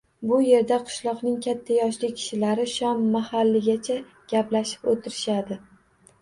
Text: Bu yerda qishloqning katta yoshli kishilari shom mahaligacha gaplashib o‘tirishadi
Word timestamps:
Bu 0.29 0.37
yerda 0.43 0.77
qishloqning 0.85 1.35
katta 1.45 1.75
yoshli 1.75 2.09
kishilari 2.21 2.65
shom 2.71 3.05
mahaligacha 3.17 3.99
gaplashib 4.33 4.91
o‘tirishadi 4.95 5.61